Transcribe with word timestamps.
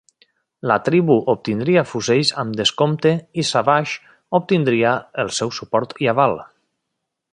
La 0.69 0.77
tribu 0.85 1.17
obtindria 1.33 1.83
fusells 1.89 2.31
amb 2.43 2.57
descompte 2.61 3.11
i 3.43 3.45
Savage 3.51 4.01
obtindria 4.39 4.95
el 5.25 5.31
seu 5.41 5.53
suport 5.59 5.95
i 6.07 6.11
aval. 6.15 6.35